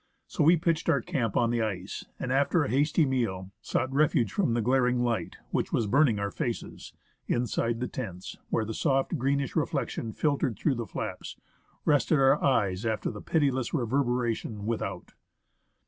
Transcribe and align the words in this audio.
So 0.25 0.43
we 0.43 0.57
pitched 0.57 0.89
our 0.89 0.99
camp 1.01 1.37
on 1.37 1.51
the 1.51 1.61
ice, 1.61 2.05
and 2.19 2.31
after 2.31 2.63
a 2.63 2.71
hasty 2.71 3.05
meal, 3.05 3.51
sought 3.61 3.93
refuge 3.93 4.33
from 4.33 4.55
the 4.55 4.61
glaring 4.63 5.03
light, 5.03 5.35
which 5.51 5.71
was 5.71 5.85
burning 5.85 6.17
our 6.17 6.31
faces, 6.31 6.91
inside 7.27 7.79
the 7.79 7.87
tents, 7.87 8.35
where 8.49 8.65
the 8.65 8.73
soft, 8.73 9.15
greenish 9.19 9.55
reflection 9.55 10.11
filtered 10.11 10.57
through 10.57 10.73
the 10.73 10.87
flaps 10.87 11.37
rested 11.85 12.17
our 12.17 12.43
eyes 12.43 12.83
after 12.83 13.11
the 13.11 13.21
pitiless 13.21 13.75
reverberation 13.75 14.65
without. 14.65 15.13